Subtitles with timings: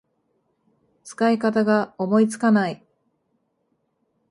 [1.03, 2.83] 使い方が思いつかない